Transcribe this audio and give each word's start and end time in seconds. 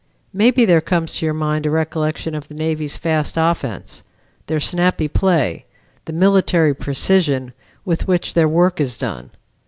Maybe 0.33 0.65
there 0.65 0.81
comes 0.81 1.17
to 1.17 1.25
your 1.25 1.33
mind 1.35 1.67
a 1.67 1.69
recollection 1.69 2.33
of 2.33 2.47
the 2.47 2.55
Navy's 2.55 2.97
fast 2.97 3.35
offense; 3.37 4.01
their 4.47 4.59
snappy 4.59 5.07
play; 5.07 5.65
the 6.05 6.11
military 6.13 6.73
precision 6.73 7.53
with 7.85 8.07
which 8.07 8.33
their 8.33 8.49
work 8.49 8.81
is 8.81 8.97
done. 8.97 9.29